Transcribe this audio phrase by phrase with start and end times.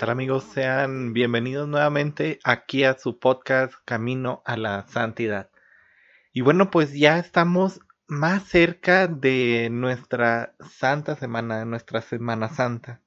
[0.00, 0.44] tal amigos?
[0.44, 5.50] Sean bienvenidos nuevamente aquí a su podcast Camino a la Santidad.
[6.32, 13.02] Y bueno, pues ya estamos más cerca de nuestra Santa Semana, nuestra Semana Santa.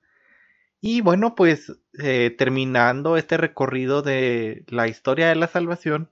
[0.82, 6.12] Y bueno, pues eh, terminando este recorrido de la historia de la salvación,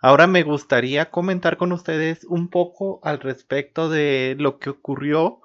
[0.00, 5.42] ahora me gustaría comentar con ustedes un poco al respecto de lo que ocurrió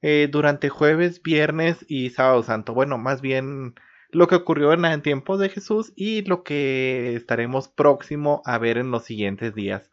[0.00, 2.72] eh, durante jueves, viernes y sábado santo.
[2.72, 3.74] Bueno, más bien
[4.12, 8.78] lo que ocurrió en el tiempo de Jesús y lo que estaremos próximo a ver
[8.78, 9.90] en los siguientes días.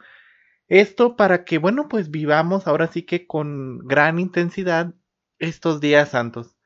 [0.68, 4.94] Esto para que, bueno, pues vivamos ahora sí que con gran intensidad
[5.40, 6.58] estos días santos.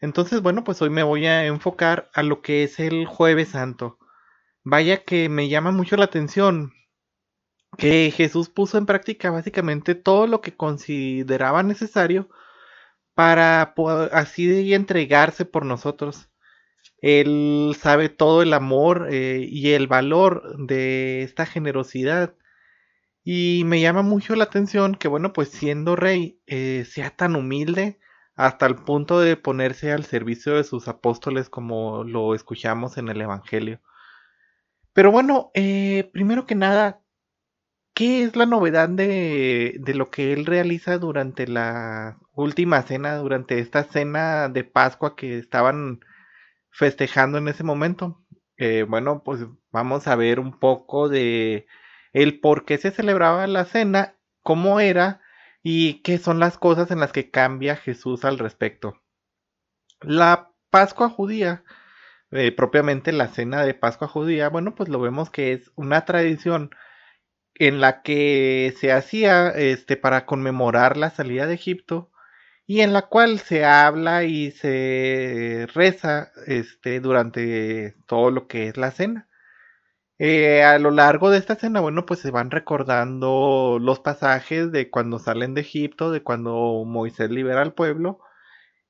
[0.00, 3.98] Entonces, bueno, pues hoy me voy a enfocar a lo que es el jueves santo.
[4.64, 6.72] Vaya que me llama mucho la atención
[7.78, 12.28] que Jesús puso en práctica básicamente todo lo que consideraba necesario
[13.14, 13.74] para
[14.12, 16.28] así entregarse por nosotros.
[17.06, 22.34] Él sabe todo el amor eh, y el valor de esta generosidad.
[23.22, 27.98] Y me llama mucho la atención que, bueno, pues siendo rey, eh, sea tan humilde
[28.36, 33.20] hasta el punto de ponerse al servicio de sus apóstoles como lo escuchamos en el
[33.20, 33.82] Evangelio.
[34.94, 37.02] Pero bueno, eh, primero que nada,
[37.92, 43.58] ¿qué es la novedad de, de lo que él realiza durante la última cena, durante
[43.58, 46.00] esta cena de Pascua que estaban
[46.74, 48.20] festejando en ese momento.
[48.56, 51.66] Eh, bueno, pues vamos a ver un poco de
[52.12, 55.20] el por qué se celebraba la cena, cómo era
[55.62, 59.00] y qué son las cosas en las que cambia Jesús al respecto.
[60.00, 61.64] La Pascua judía,
[62.32, 66.70] eh, propiamente la cena de Pascua judía, bueno, pues lo vemos que es una tradición
[67.54, 72.10] en la que se hacía este para conmemorar la salida de Egipto
[72.66, 78.76] y en la cual se habla y se reza este, durante todo lo que es
[78.76, 79.28] la cena.
[80.18, 84.90] Eh, a lo largo de esta cena, bueno, pues se van recordando los pasajes de
[84.90, 88.20] cuando salen de Egipto, de cuando Moisés libera al pueblo,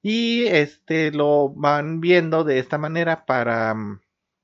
[0.02, 3.74] y este lo van viendo de esta manera para,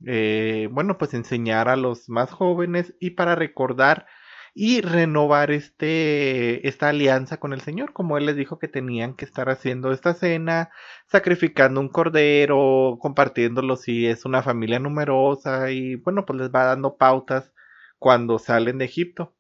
[0.07, 4.07] eh, bueno, pues enseñar a los más jóvenes y para recordar
[4.55, 9.25] y renovar este, esta alianza con el Señor, como Él les dijo que tenían que
[9.25, 10.71] estar haciendo esta cena,
[11.07, 16.97] sacrificando un cordero, compartiéndolo si es una familia numerosa y bueno, pues les va dando
[16.97, 17.53] pautas
[17.99, 19.35] cuando salen de Egipto.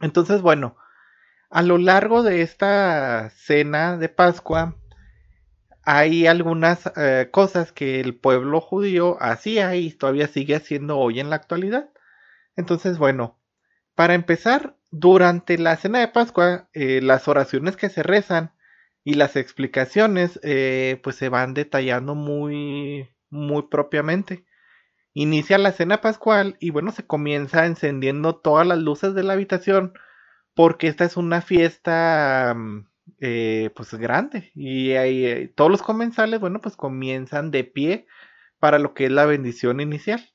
[0.00, 0.76] Entonces, bueno,
[1.50, 4.76] a lo largo de esta cena de Pascua,
[5.82, 11.30] hay algunas eh, cosas que el pueblo judío hacía y todavía sigue haciendo hoy en
[11.30, 11.90] la actualidad.
[12.56, 13.39] Entonces, bueno,
[14.00, 18.50] para empezar, durante la cena de Pascua, eh, las oraciones que se rezan
[19.04, 24.46] y las explicaciones, eh, pues se van detallando muy, muy propiamente.
[25.12, 29.92] Inicia la cena pascual y bueno, se comienza encendiendo todas las luces de la habitación
[30.54, 32.86] porque esta es una fiesta mm,
[33.20, 34.94] eh, pues grande y
[35.48, 38.06] todos los comensales, bueno, pues comienzan de pie
[38.60, 40.26] para lo que es la bendición inicial.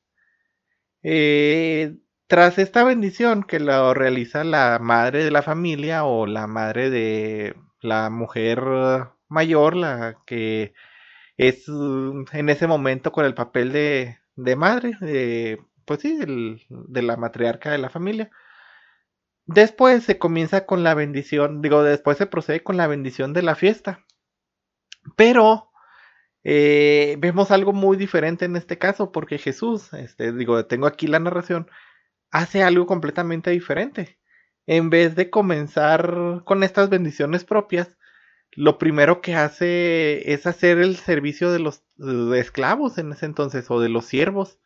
[2.28, 7.56] Tras esta bendición que lo realiza la madre de la familia o la madre de
[7.82, 8.62] la mujer
[9.28, 10.74] mayor, la que
[11.38, 16.18] es mm, en ese momento con el papel de, de madre, de, pues sí,
[16.70, 18.32] de la matriarca de la familia.
[19.48, 23.56] Después se comienza con la bendición, digo, después se procede con la bendición de la
[23.56, 24.04] fiesta.
[25.16, 25.70] Pero
[26.44, 31.20] eh, vemos algo muy diferente en este caso, porque Jesús, este, digo, tengo aquí la
[31.20, 31.70] narración,
[32.32, 34.20] hace algo completamente diferente.
[34.68, 37.98] En vez de comenzar con estas bendiciones propias,
[38.52, 41.84] lo primero que hace es hacer el servicio de los
[42.36, 44.60] esclavos en ese entonces o de los siervos.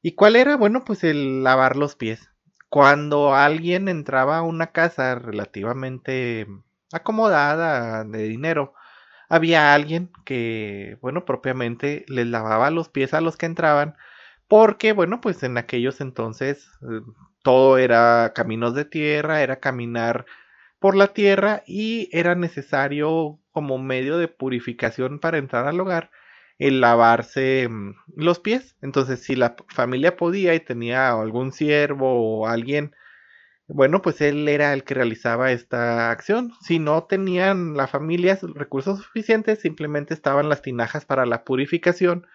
[0.00, 0.56] ¿Y cuál era?
[0.56, 2.30] Bueno, pues el lavar los pies.
[2.68, 6.46] Cuando alguien entraba a una casa relativamente
[6.92, 8.74] acomodada de dinero,
[9.28, 13.96] había alguien que, bueno, propiamente les lavaba los pies a los que entraban
[14.48, 17.00] porque, bueno, pues en aquellos entonces eh,
[17.42, 20.26] todo era caminos de tierra, era caminar
[20.80, 26.10] por la tierra y era necesario como medio de purificación para entrar al hogar
[26.58, 28.76] el lavarse mm, los pies.
[28.82, 32.94] Entonces, si la familia podía y tenía algún siervo o alguien,
[33.68, 36.52] bueno, pues él era el que realizaba esta acción.
[36.62, 42.26] Si no tenían la familia recursos suficientes, simplemente estaban las tinajas para la purificación,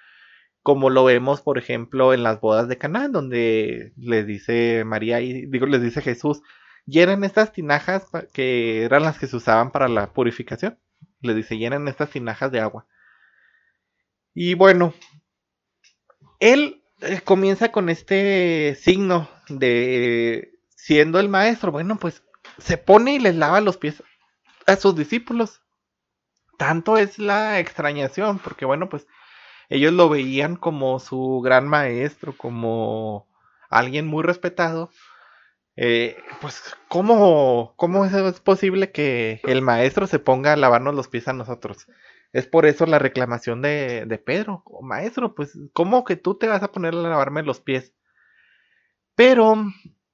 [0.63, 5.45] como lo vemos, por ejemplo, en las bodas de Canaán, donde les dice María y
[5.47, 6.41] digo, les dice Jesús,
[6.85, 10.79] llenen estas tinajas que eran las que se usaban para la purificación.
[11.19, 12.87] Les dice, llenen estas tinajas de agua.
[14.33, 14.93] Y bueno,
[16.39, 21.73] él eh, comienza con este signo de siendo el maestro.
[21.73, 22.23] Bueno, pues
[22.57, 24.01] se pone y les lava los pies
[24.65, 25.61] a sus discípulos.
[26.57, 29.07] Tanto es la extrañación, porque bueno, pues
[29.69, 33.27] ellos lo veían como su gran maestro, como
[33.69, 34.89] alguien muy respetado.
[35.75, 41.27] Eh, pues, ¿cómo, ¿cómo es posible que el maestro se ponga a lavarnos los pies
[41.27, 41.87] a nosotros?
[42.31, 44.63] Es por eso la reclamación de, de Pedro.
[44.81, 47.93] Maestro, pues, ¿cómo que tú te vas a poner a lavarme los pies?
[49.15, 49.55] Pero,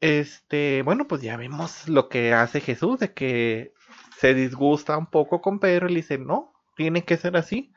[0.02, 3.74] este, bueno, pues ya vemos lo que hace Jesús, de que
[4.18, 7.72] se disgusta un poco con Pedro y le dice, no, tiene que ser así.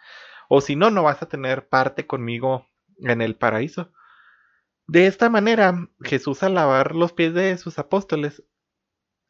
[0.55, 2.67] O si no, no vas a tener parte conmigo
[2.99, 3.91] en el paraíso.
[4.87, 8.45] De esta manera, Jesús al lavar los pies de sus apóstoles,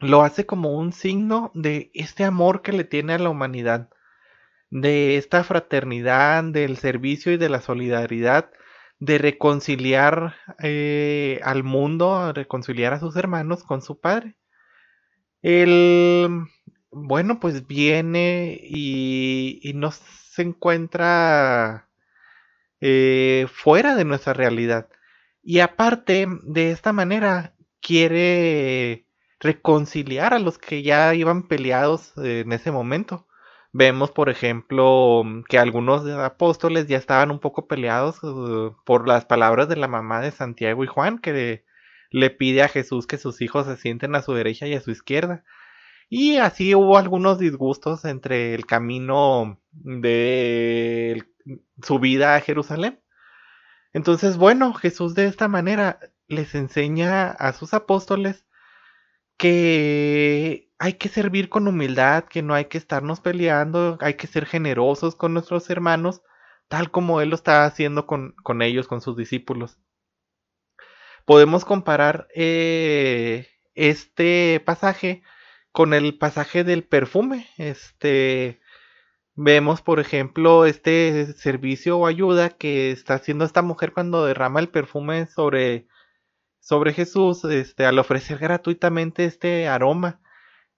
[0.01, 3.89] lo hace como un signo de este amor que le tiene a la humanidad
[4.71, 8.51] de esta fraternidad, del servicio y de la solidaridad,
[8.99, 14.35] de reconciliar eh, al mundo, reconciliar a sus hermanos con su padre.
[15.41, 16.49] Él,
[16.93, 21.89] bueno, pues viene y, no se encuentra
[22.81, 24.89] eh, fuera de nuestra realidad.
[25.43, 29.07] Y aparte, de esta manera, quiere
[29.41, 33.27] reconciliar a los que ya iban peleados en ese momento.
[33.73, 39.69] Vemos, por ejemplo, que algunos apóstoles ya estaban un poco peleados uh, por las palabras
[39.69, 41.65] de la mamá de Santiago y Juan, que
[42.11, 44.91] le pide a Jesús que sus hijos se sienten a su derecha y a su
[44.91, 45.45] izquierda.
[46.15, 51.25] Y así hubo algunos disgustos entre el camino de
[51.83, 53.01] su vida a Jerusalén.
[53.95, 58.45] Entonces, bueno, Jesús de esta manera les enseña a sus apóstoles
[59.39, 64.45] que hay que servir con humildad, que no hay que estarnos peleando, hay que ser
[64.45, 66.21] generosos con nuestros hermanos,
[66.69, 69.79] tal como Él lo está haciendo con, ellos, con sus discípulos.
[71.25, 75.23] Podemos comparar eh, este pasaje
[75.73, 77.49] con el pasaje del perfume.
[77.57, 78.61] Este,
[79.35, 84.69] vemos, por ejemplo, este servicio o ayuda que está haciendo esta mujer cuando derrama el
[84.69, 85.89] perfume sobre,
[86.61, 90.21] sobre Jesús, este, al ofrecer gratuitamente este aroma.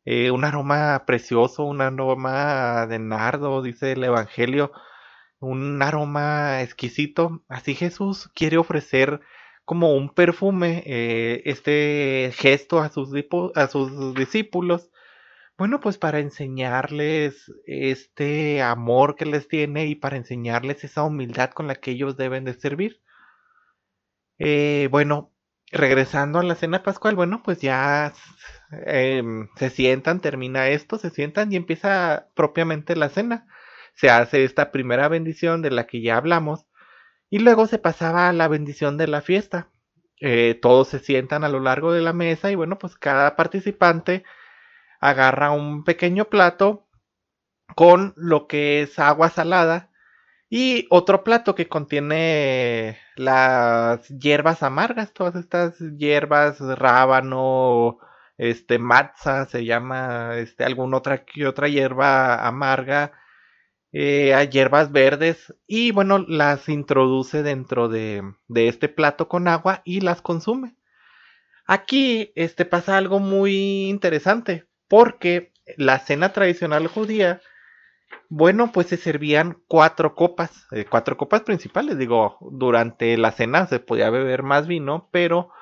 [0.06, 4.72] Eh, un aroma precioso, un aroma de nardo, dice el Evangelio,
[5.40, 7.42] un aroma exquisito.
[7.48, 9.20] Así Jesús quiere ofrecer
[9.64, 14.90] como un perfume eh, este gesto a sus, discípulos.
[15.56, 21.66] Bueno, pues para enseñarles este amor que les tiene y para enseñarles esa humildad con
[21.68, 23.00] la que ellos deben de servir.
[24.38, 25.32] Eh, bueno,
[25.70, 28.12] regresando a la cena pascual, bueno, pues ya
[28.86, 33.46] Em, se sientan, termina esto, se sientan y empieza propiamente la cena.
[33.94, 36.66] Se hace esta primera bendición de la que ya hablamos
[37.34, 39.68] y luego se pasaba a la bendición de la fiesta.
[40.20, 44.22] Eh, todos se sientan a lo largo de la mesa y bueno, pues cada participante
[45.00, 46.86] agarra un pequeño plato
[47.74, 49.90] con lo que es agua salada
[50.48, 57.98] y otro plato que contiene las hierbas amargas, todas estas hierbas, rábano,
[58.38, 63.10] este matza, se llama este, alguna otra que otra hierba amarga,
[63.96, 69.82] eh, hay hierbas verdes y bueno, las introduce dentro de, de, este plato con agua
[69.84, 70.74] y las consume.
[71.64, 77.40] Aquí este, pasa algo muy interesante porque la cena tradicional judía,
[78.28, 83.78] bueno, pues se servían cuatro copas, eh, cuatro copas principales, digo, durante la cena se
[83.78, 85.52] podía beber más vino, pero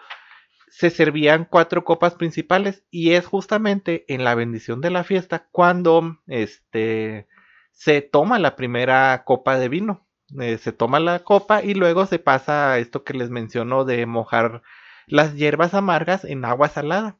[0.68, 6.16] se servían cuatro copas principales y es justamente en la bendición de la fiesta cuando
[6.28, 7.28] este
[7.72, 10.06] se toma la primera copa de vino.
[10.40, 14.06] Eh, se toma la copa y luego se pasa a esto que les menciono de
[14.06, 14.62] mojar
[15.06, 17.18] las hierbas amargas en agua salada.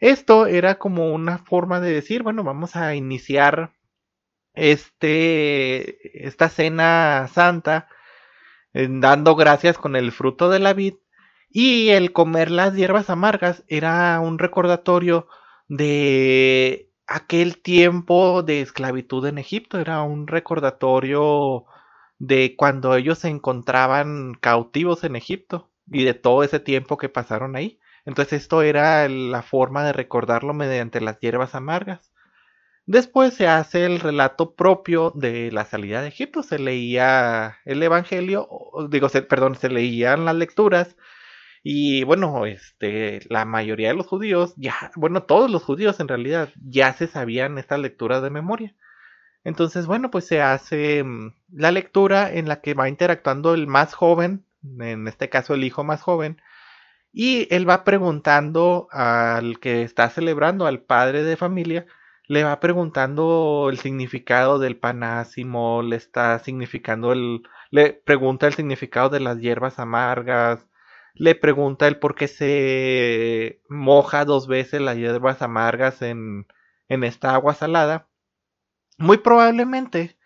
[0.00, 3.72] Esto era como una forma de decir, bueno, vamos a iniciar
[4.54, 7.88] este esta cena santa
[8.72, 10.94] eh, dando gracias con el fruto de la vid
[11.50, 15.28] y el comer las hierbas amargas era un recordatorio
[15.68, 21.66] de aquel tiempo de esclavitud en Egipto, era un recordatorio
[22.18, 27.56] de cuando ellos se encontraban cautivos en Egipto y de todo ese tiempo que pasaron
[27.56, 27.78] ahí.
[28.04, 32.12] Entonces esto era la forma de recordarlo mediante las hierbas amargas.
[32.86, 36.44] Después se hace el relato propio de la salida de Egipto.
[36.44, 38.48] Se leía el Evangelio,
[38.88, 40.96] digo, perdón, se leían las lecturas.
[41.68, 46.50] Y bueno, este, la mayoría de los judíos, ya, bueno, todos los judíos en realidad
[46.64, 48.72] ya se sabían estas lecturas de memoria.
[49.42, 53.94] Entonces, bueno, pues se hace mm, la lectura en la que va interactuando el más
[53.94, 54.44] joven,
[54.78, 56.40] en este caso el hijo más joven,
[57.12, 61.86] y él va preguntando al que está celebrando, al padre de familia,
[62.28, 67.42] le va preguntando el significado del panásimo, le está significando el,
[67.72, 70.64] le pregunta el significado de las hierbas amargas,
[71.16, 76.46] le pregunta el por qué se moja dos veces las hierbas amargas en,
[76.88, 78.08] en esta agua salada.
[78.98, 80.18] Muy probablemente,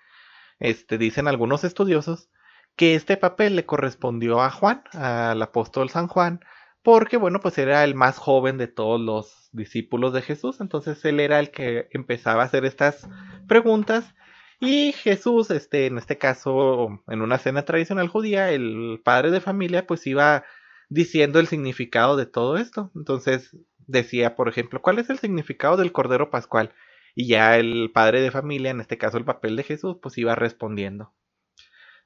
[0.58, 2.28] este, dicen algunos estudiosos,
[2.76, 6.40] que este papel le correspondió a Juan, al apóstol San Juan,
[6.82, 11.20] porque bueno, pues era el más joven de todos los discípulos de Jesús, entonces él
[11.20, 13.08] era el que empezaba a hacer estas
[13.46, 14.14] preguntas
[14.60, 19.86] y Jesús, este, en este caso, en una cena tradicional judía, el padre de familia
[19.86, 20.44] pues iba
[20.90, 22.90] diciendo el significado de todo esto.
[22.94, 26.74] Entonces decía, por ejemplo, ¿cuál es el significado del Cordero Pascual?
[27.14, 30.34] Y ya el padre de familia, en este caso el papel de Jesús, pues iba
[30.34, 31.14] respondiendo.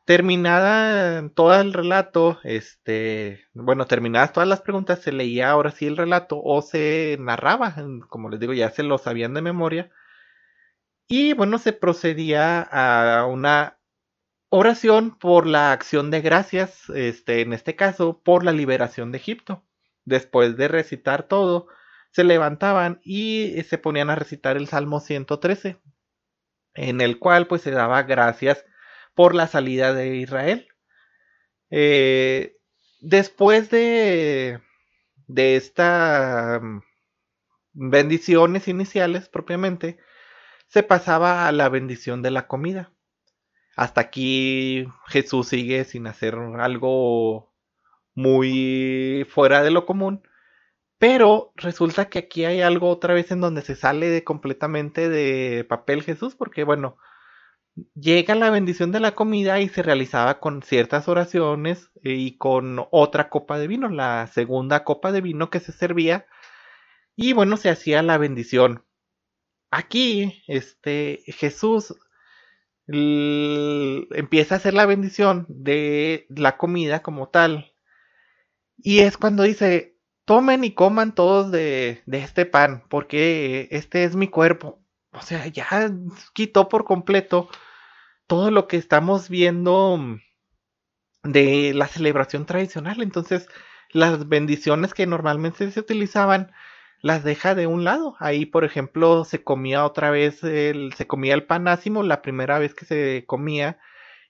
[0.04, 5.96] Terminada todo el relato, este, bueno, terminadas todas las preguntas, se leía ahora sí el
[5.96, 7.74] relato o se narraba,
[8.08, 9.90] como les digo, ya se lo sabían de memoria.
[11.08, 13.78] Y bueno, se procedía a una
[14.56, 19.64] oración por la acción de gracias, este, en este caso, por la liberación de Egipto.
[20.04, 21.66] Después de recitar todo,
[22.12, 25.78] se levantaban y se ponían a recitar el Salmo 113,
[26.74, 28.64] en el cual pues se daba gracias
[29.14, 30.68] por la salida de Israel.
[31.70, 32.56] Eh,
[33.00, 34.60] después de,
[35.26, 36.78] de estas mm,
[37.72, 39.98] bendiciones iniciales propiamente,
[40.68, 42.93] se pasaba a la bendición de la comida.
[43.76, 47.52] Hasta aquí Jesús sigue sin hacer algo
[48.14, 50.22] muy fuera de lo común.
[50.98, 56.02] Pero resulta que aquí hay algo otra vez en donde se sale completamente de papel
[56.02, 56.96] Jesús, porque bueno,
[57.94, 62.86] llega la bendición de la comida y se realizaba con ciertas oraciones eh, y con
[62.90, 66.26] otra copa de vino, la segunda copa de vino que se servía
[67.16, 68.84] y bueno, se hacía la bendición.
[69.70, 71.94] Aquí, este, Jesús
[72.86, 77.72] empieza a hacer la bendición de la comida como tal.
[78.76, 84.16] Y es cuando dice, tomen y coman todos de, de este pan, porque este es
[84.16, 84.82] mi cuerpo.
[85.12, 85.90] O sea, ya
[86.34, 87.48] quitó por completo
[88.26, 90.18] todo lo que estamos viendo
[91.22, 93.02] de la celebración tradicional.
[93.02, 93.48] Entonces,
[93.90, 96.52] las bendiciones que normalmente se utilizaban
[97.04, 98.16] las deja de un lado.
[98.18, 102.74] Ahí, por ejemplo, se comía otra vez, el, se comía el panásimo la primera vez
[102.74, 103.78] que se comía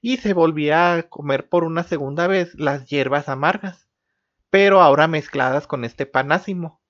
[0.01, 3.89] y se volvía a comer por una segunda vez las hierbas amargas,
[4.51, 6.83] pero ahora mezcladas con este panásimo.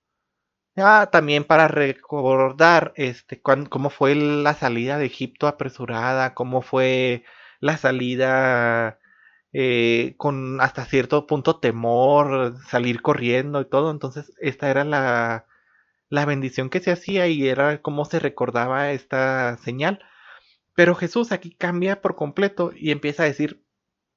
[0.77, 7.25] Ah, también para recordar este, cómo fue la salida de Egipto apresurada, cómo fue
[7.61, 8.99] la salida
[9.53, 13.91] eh, con hasta cierto punto temor, salir corriendo y todo.
[13.91, 15.47] Entonces, esta era la,
[16.15, 20.01] la bendición que se hacía y era cómo se recordaba esta señal.
[20.75, 23.65] Pero Jesús aquí cambia por completo y empieza a decir,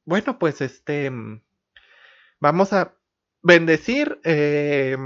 [0.06, 1.12] bueno, pues este,
[2.40, 2.96] vamos a
[3.42, 4.98] bendecir eh,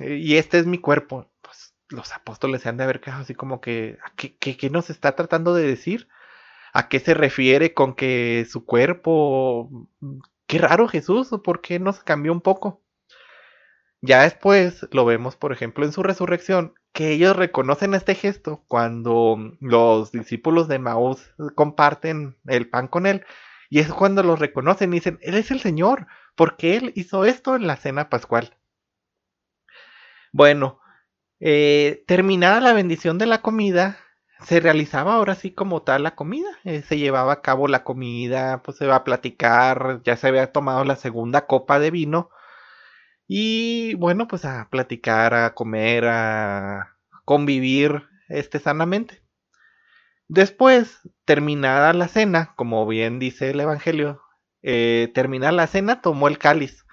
[0.00, 1.30] y este es mi cuerpo.
[1.42, 5.14] Pues los apóstoles se han de haber quedado así como que, ¿qué, qué, nos está
[5.16, 6.08] tratando de decir?
[6.72, 9.88] ¿A qué se refiere con que su cuerpo...
[10.46, 12.85] Qué raro Jesús, ¿por qué nos cambió un poco?
[14.00, 19.36] Ya después lo vemos, por ejemplo, en su resurrección, que ellos reconocen este gesto cuando
[19.60, 23.24] los discípulos de Maús comparten el pan con él.
[23.68, 27.56] Y es cuando los reconocen y dicen, Él es el Señor, porque Él hizo esto
[27.56, 28.56] en la cena pascual.
[30.32, 30.80] Bueno,
[31.40, 33.98] eh, terminada la bendición de la comida,
[34.40, 36.48] se realizaba ahora sí como tal la comida.
[36.64, 40.52] Eh, se llevaba a cabo la comida, pues se va a platicar, ya se había
[40.52, 42.30] tomado la segunda copa de vino.
[43.28, 49.22] Y bueno, pues a platicar, a comer, a convivir este sanamente.
[50.28, 54.22] Después, terminada la cena, como bien dice el Evangelio,
[54.62, 56.84] eh, terminada la cena, tomó el cáliz.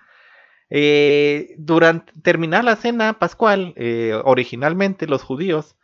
[0.70, 5.76] Eh, durante terminar la cena pascual, eh, originalmente los judíos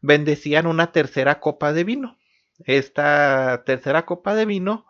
[0.00, 2.18] bendecían una tercera copa de vino.
[2.64, 4.86] Esta tercera copa de vino,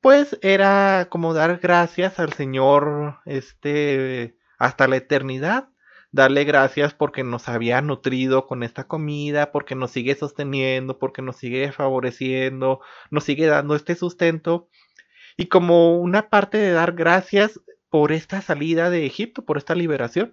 [0.00, 5.70] pues era como dar gracias al Señor este hasta la eternidad,
[6.10, 11.36] darle gracias porque nos había nutrido con esta comida, porque nos sigue sosteniendo, porque nos
[11.36, 14.68] sigue favoreciendo, nos sigue dando este sustento
[15.36, 17.60] y como una parte de dar gracias
[17.90, 20.32] por esta salida de Egipto, por esta liberación.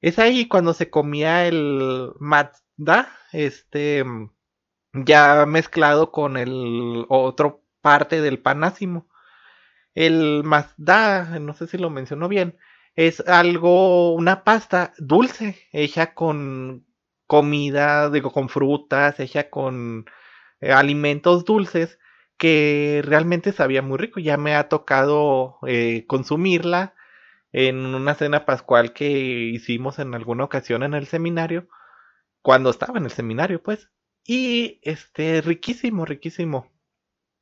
[0.00, 4.04] Es ahí cuando se comía el matda, este
[4.94, 9.08] ya mezclado con el otro parte del panásimo.
[9.94, 12.56] El mazda, no sé si lo mencionó bien,
[12.96, 16.86] es algo, una pasta dulce, hecha con
[17.26, 20.06] comida, digo, con frutas, hecha con
[20.60, 21.98] eh, alimentos dulces,
[22.38, 24.20] que realmente sabía muy rico.
[24.20, 26.94] Ya me ha tocado eh, consumirla
[27.52, 31.68] en una cena pascual que hicimos en alguna ocasión en el seminario,
[32.42, 33.90] cuando estaba en el seminario, pues.
[34.26, 36.72] Y este, riquísimo, riquísimo.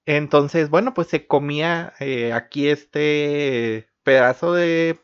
[0.07, 5.01] Entonces, bueno, pues se comía eh, aquí este pedazo de,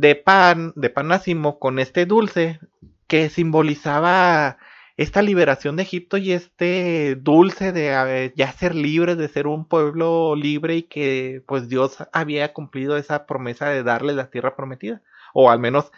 [0.00, 2.60] de pan, de panásimo con este dulce
[3.06, 4.58] que simbolizaba
[4.96, 10.36] esta liberación de Egipto y este dulce de ya ser libres, de ser un pueblo
[10.36, 15.02] libre y que pues Dios había cumplido esa promesa de darles la tierra prometida,
[15.32, 15.90] o al menos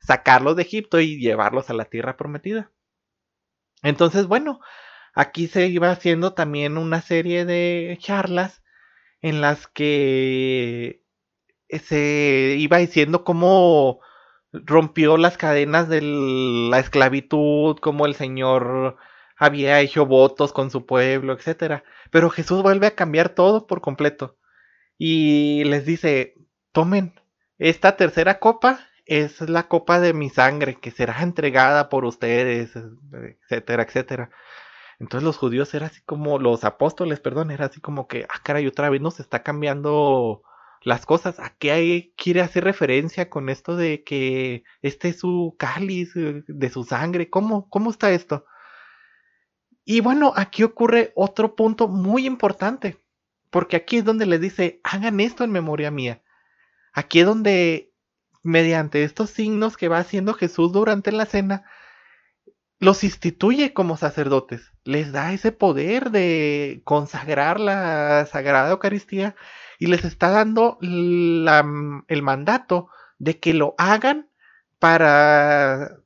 [0.00, 2.70] sacarlos de Egipto y llevarlos a la tierra prometida.
[3.82, 4.60] Entonces, bueno,
[5.14, 8.62] Aquí se iba haciendo también una serie de charlas
[9.22, 10.99] en las que
[11.78, 14.00] se iba diciendo cómo
[14.52, 18.96] rompió las cadenas de la esclavitud, cómo el Señor
[19.36, 21.82] había hecho votos con su pueblo, etc.
[22.10, 24.36] Pero Jesús vuelve a cambiar todo por completo
[24.98, 26.34] y les dice,
[26.72, 27.14] tomen,
[27.58, 32.74] esta tercera copa es la copa de mi sangre que será entregada por ustedes,
[33.42, 34.30] etcétera, etcétera.
[34.98, 38.66] Entonces los judíos eran así como, los apóstoles, perdón, era así como que, ah, caray,
[38.66, 40.42] otra vez nos está cambiando
[40.82, 41.38] las cosas.
[41.40, 46.70] ¿A qué quiere hacer referencia con esto de que este es su cáliz eh, de
[46.70, 47.30] su sangre?
[47.30, 48.44] ¿Cómo, cómo está esto?
[49.84, 52.98] Y bueno, aquí ocurre otro punto muy importante,
[53.50, 56.22] porque aquí es donde les dice, hagan esto en memoria mía.
[56.92, 57.92] Aquí es donde,
[58.42, 61.64] mediante estos signos que va haciendo Jesús durante la cena,
[62.78, 69.36] los instituye como sacerdotes, les da ese poder de consagrar la Sagrada Eucaristía
[69.80, 74.28] y les está dando el mandato de que lo hagan
[74.78, 75.96] para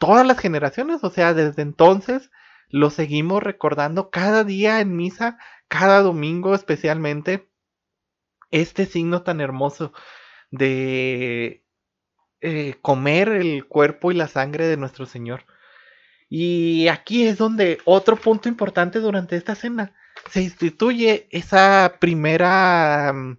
[0.00, 2.30] todas las generaciones, o sea, desde entonces
[2.70, 7.50] lo seguimos recordando cada día en misa, cada domingo especialmente,
[8.50, 9.92] este signo tan hermoso
[10.50, 11.62] de
[12.40, 15.44] eh, comer el cuerpo y la sangre de nuestro Señor.
[16.30, 19.94] Y aquí es donde otro punto importante durante esta cena
[20.30, 23.38] se instituye esa primera mm,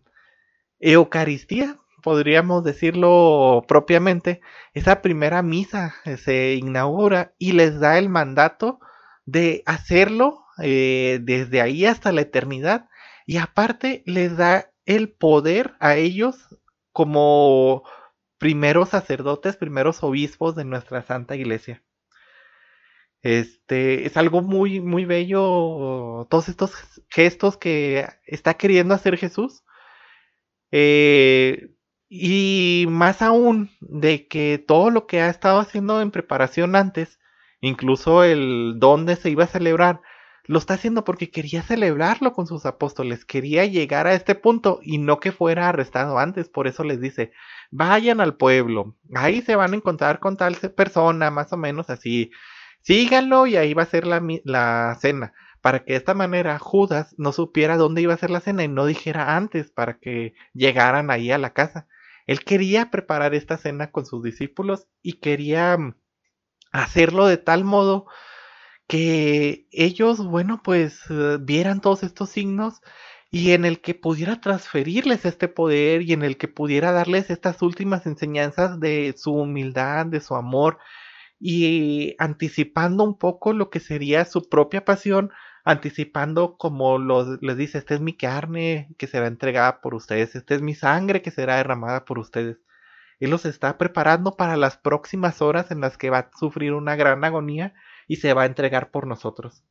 [0.79, 4.41] Eucaristía, podríamos decirlo propiamente,
[4.73, 8.79] esa primera misa se inaugura y les da el mandato
[9.25, 12.89] de hacerlo eh, desde ahí hasta la eternidad
[13.25, 16.55] y aparte les da el poder a ellos
[16.91, 17.83] como
[18.39, 21.83] primeros sacerdotes, primeros obispos de nuestra Santa Iglesia.
[23.21, 26.27] Este es algo muy, muy bello.
[26.29, 26.73] Todos estos
[27.09, 29.63] gestos que está queriendo hacer Jesús.
[30.71, 31.69] Eh,
[32.09, 37.19] y más aún de que todo lo que ha estado haciendo en preparación antes,
[37.61, 40.01] incluso el dónde se iba a celebrar,
[40.45, 44.97] lo está haciendo porque quería celebrarlo con sus apóstoles, quería llegar a este punto y
[44.97, 46.49] no que fuera arrestado antes.
[46.49, 47.31] Por eso les dice,
[47.69, 52.31] vayan al pueblo, ahí se van a encontrar con tal persona, más o menos así
[52.89, 55.33] síganlo y ahí va a ser la, cena.
[55.61, 58.67] Para que de esta manera Judas no supiera dónde iba a ser la cena y
[58.67, 61.87] no dijera antes para que llegaran ahí a la casa.
[62.25, 65.97] Él quería preparar esta cena con sus discípulos y quería mm,
[66.71, 68.07] hacerlo de tal modo
[68.87, 72.81] que ellos, bueno, pues eh, vieran todos estos signos
[73.29, 77.61] y en el que pudiera transferirles este poder y en el que pudiera darles estas
[77.61, 80.79] últimas enseñanzas de su humildad, de su amor
[81.39, 85.31] y anticipando un poco lo que sería su propia pasión,
[85.63, 86.99] anticipando como
[87.41, 91.21] les dice, esta es mi carne que será entregada por ustedes, esta es mi sangre
[91.21, 92.57] que será derramada por ustedes.
[93.19, 96.95] Él los está preparando para las próximas horas en las que va a sufrir una
[96.95, 97.73] gran agonía
[98.07, 99.63] y se va a entregar por nosotros.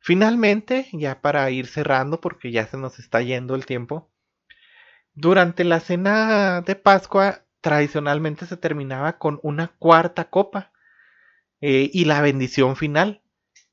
[0.00, 4.12] Finalmente, ya para ir cerrando porque ya se nos está yendo el tiempo,
[5.14, 10.70] durante la cena de Pascua tradicionalmente se terminaba con una cuarta copa
[11.60, 13.22] eh, y la bendición final.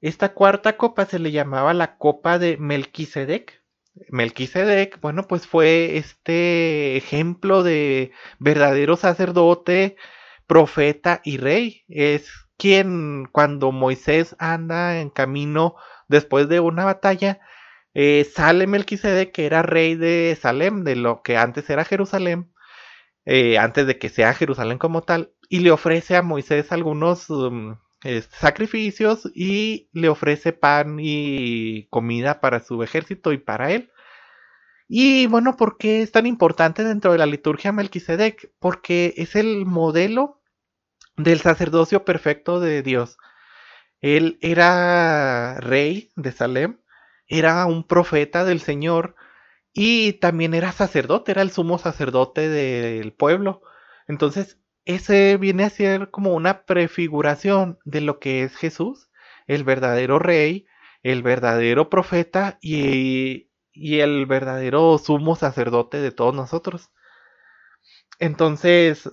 [0.02, 3.64] Esta cuarta copa se le llamaba la copa de Melquisedec
[4.10, 9.96] Melquisedec, bueno, pues fue este ejemplo de verdadero sacerdote,
[10.48, 11.84] profeta y rey.
[11.88, 15.76] Es quien cuando Moisés anda en camino
[16.08, 17.42] después de una batalla,
[17.94, 22.53] eh, sale Melquisedec, que era rey de Salem, de lo que antes era Jerusalén,
[23.26, 27.78] eh, antes de que sea Jerusalén como tal, y le ofrece a Moisés algunos um,
[28.32, 33.92] sacrificios y le ofrece pan y comida para su ejército y para él.
[34.88, 38.52] Y bueno, ¿por qué es tan importante dentro de la liturgia Melquisedec?
[38.60, 40.42] Porque es el modelo
[41.18, 43.18] del sacerdocio perfecto de Dios.
[44.02, 46.80] Él era rey de Salem,
[47.28, 49.16] era un profeta del Señor
[49.74, 53.62] y también era sacerdote, era el sumo sacerdote del pueblo.
[54.08, 59.10] Entonces, ese viene a ser como una prefiguración de lo que es Jesús,
[59.48, 60.68] el verdadero rey,
[61.02, 66.92] el verdadero profeta y, y el verdadero sumo sacerdote de todos nosotros.
[68.20, 69.10] Entonces,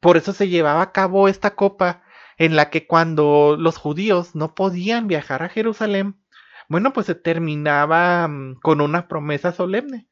[0.00, 2.02] por eso se llevaba a cabo esta copa
[2.38, 6.16] en la que cuando los judíos no podían viajar a Jerusalén,
[6.68, 10.08] bueno, pues se terminaba mm, con una promesa solemne.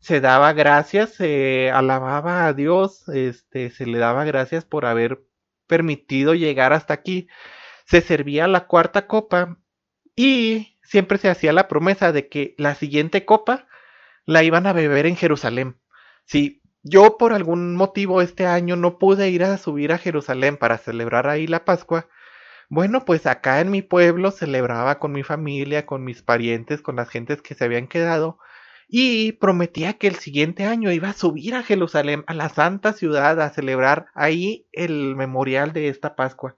[0.00, 5.24] Se daba gracias, se alababa a Dios, este, se le daba gracias por haber
[5.66, 7.28] permitido llegar hasta aquí.
[7.86, 9.58] Se servía la cuarta copa
[10.16, 13.68] y siempre se hacía la promesa de que la siguiente copa
[14.24, 15.80] la iban a beber en Jerusalén.
[16.24, 20.78] Si yo por algún motivo este año no pude ir a subir a Jerusalén para
[20.78, 22.08] celebrar ahí la Pascua,
[22.70, 27.08] bueno, pues acá en mi pueblo celebraba con mi familia, con mis parientes, con las
[27.08, 28.38] gentes que se habían quedado
[28.88, 33.40] y prometía que el siguiente año iba a subir a Jerusalén, a la santa ciudad,
[33.40, 36.56] a celebrar ahí el memorial de esta Pascua.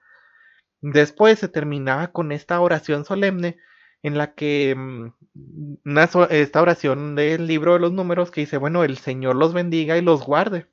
[0.80, 3.58] Después se terminaba con esta oración solemne
[4.02, 5.98] en la que mm,
[6.30, 10.02] esta oración del libro de los números que dice, bueno, el Señor los bendiga y
[10.02, 10.66] los guarde,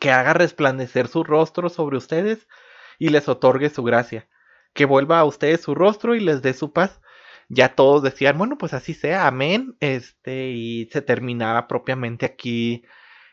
[0.00, 2.48] que haga resplandecer su rostro sobre ustedes
[2.98, 4.28] y les otorgue su gracia
[4.78, 7.00] que vuelva a ustedes su rostro y les dé su paz.
[7.48, 9.76] Ya todos decían, bueno, pues así sea, amén.
[9.80, 12.84] Este, y se terminaba propiamente aquí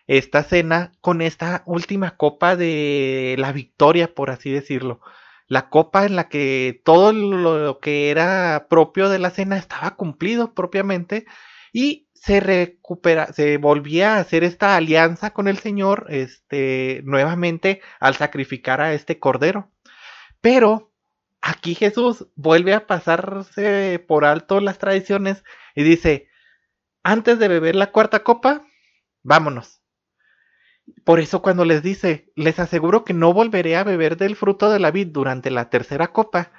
[0.08, 5.02] esta cena con esta última copa de la victoria, por así decirlo.
[5.48, 10.56] La copa en la que todo lo que era propio de la cena estaba cumplido
[10.56, 11.26] propiamente
[11.72, 18.16] y se recupera, se volvía a hacer esta alianza con el Señor, este, nuevamente al
[18.16, 19.70] sacrificar a este cordero.
[20.42, 20.95] Pero
[21.46, 25.44] aquí Jesús vuelve a pasarse por alto las tradiciones
[25.76, 26.28] y dice,
[27.04, 28.66] antes de beber la cuarta copa,
[29.22, 29.84] vámonos.
[31.04, 34.80] Por eso cuando les dice, les aseguro que no volveré a beber del fruto de
[34.80, 36.52] la vid durante la tercera copa,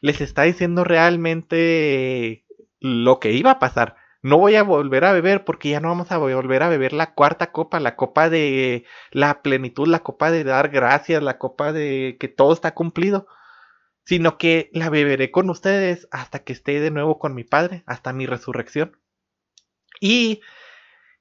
[0.00, 2.46] les está diciendo realmente
[2.78, 3.96] lo que iba a pasar.
[4.22, 7.14] No voy a volver a beber porque ya no vamos a volver a beber la
[7.14, 12.16] cuarta copa, la copa de la plenitud, la copa de dar gracias, la copa de
[12.20, 13.26] que todo está cumplido
[14.04, 18.12] sino que la beberé con ustedes hasta que esté de nuevo con mi Padre, hasta
[18.12, 18.98] mi resurrección.
[20.00, 20.40] Y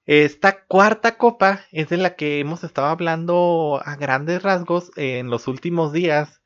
[0.05, 5.47] esta cuarta copa es de la que hemos estado hablando a grandes rasgos en los
[5.47, 6.41] últimos días,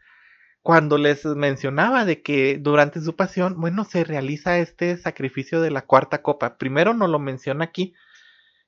[0.62, 5.82] cuando les mencionaba de que durante su pasión, bueno, se realiza este sacrificio de la
[5.82, 6.58] cuarta copa.
[6.58, 7.93] Primero nos lo menciona aquí,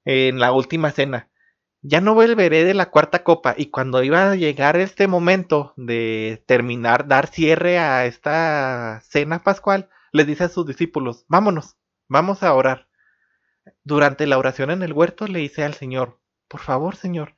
[0.03, 1.29] en la última cena
[1.87, 3.53] ya no volveré de la cuarta copa.
[3.57, 9.89] Y cuando iba a llegar este momento de terminar, dar cierre a esta cena pascual,
[10.11, 12.87] les dice a sus discípulos, vámonos, vamos a orar.
[13.83, 17.35] Durante la oración en el huerto le dice al Señor, por favor, Señor,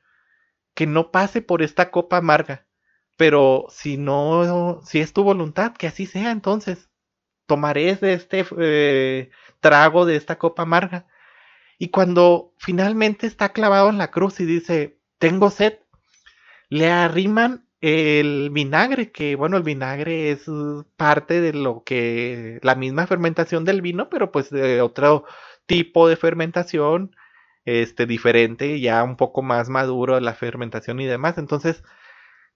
[0.74, 2.66] que no pase por esta copa amarga,
[3.16, 6.88] pero si no, si es tu voluntad, que así sea entonces.
[7.46, 9.30] Tomaré de este eh,
[9.60, 11.06] trago de esta copa amarga
[11.78, 15.78] y cuando finalmente está clavado en la cruz y dice, tengo sed,
[16.68, 20.46] le arriman el vinagre, que bueno, el vinagre es
[20.96, 25.24] parte de lo que, la misma fermentación del vino, pero pues de otro
[25.66, 27.14] tipo de fermentación,
[27.64, 31.38] este, diferente, ya un poco más maduro la fermentación y demás.
[31.38, 31.84] Entonces,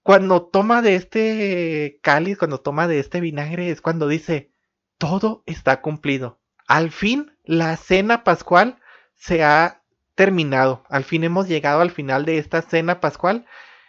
[0.01, 4.51] cuando toma de este cáliz, cuando toma de este vinagre, es cuando dice,
[4.97, 6.41] todo está cumplido.
[6.67, 8.79] Al fin, la cena pascual
[9.23, 9.81] se ha
[10.15, 10.83] terminado.
[10.89, 13.45] Al fin hemos llegado al final de esta cena pascual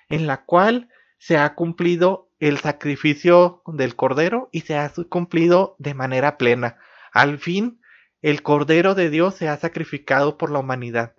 [0.09, 5.95] en la cual se ha cumplido el sacrificio del cordero y se ha cumplido de
[5.95, 6.79] manera plena.
[7.13, 7.81] Al fin
[8.23, 11.17] el cordero de Dios se ha sacrificado por la humanidad.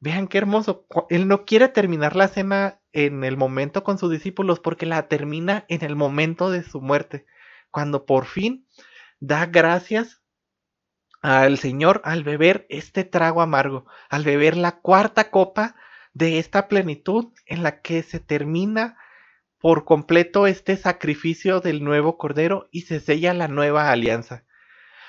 [0.00, 0.86] Vean qué hermoso.
[1.08, 5.64] Él no quiere terminar la cena en el momento con sus discípulos porque la termina
[5.68, 7.24] en el momento de su muerte,
[7.70, 8.66] cuando por fin
[9.18, 10.20] da gracias
[11.26, 15.74] al Señor al beber este trago amargo, al beber la cuarta copa
[16.14, 18.96] de esta plenitud en la que se termina
[19.58, 24.44] por completo este sacrificio del nuevo Cordero y se sella la nueva alianza.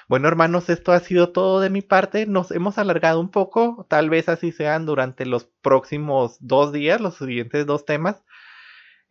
[0.08, 2.26] Bueno, hermanos, esto ha sido todo de mi parte.
[2.26, 7.18] Nos hemos alargado un poco, tal vez así sean durante los próximos dos días, los
[7.18, 8.24] siguientes dos temas.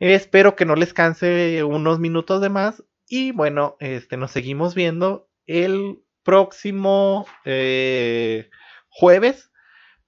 [0.00, 2.82] Espero que no les canse unos minutos de más.
[3.08, 8.50] Y bueno, este, nos seguimos viendo el próximo eh,
[8.90, 9.50] jueves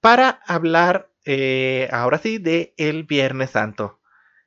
[0.01, 3.99] para hablar eh, ahora sí de el Viernes Santo.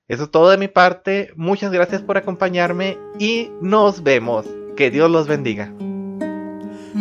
[0.07, 1.33] Eso es todo de mi parte.
[1.35, 4.47] Muchas gracias por acompañarme y nos vemos.
[4.77, 5.73] Que Dios los bendiga.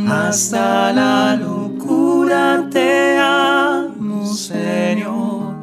[0.08, 5.56] Hasta la locura te amo, Señor.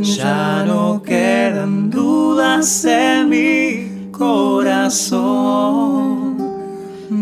[0.00, 5.50] Ya no quedan dudas en mi corazón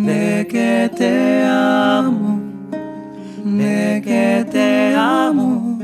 [0.08, 2.40] de que te amo,
[3.44, 4.00] de
[4.50, 5.78] te amo.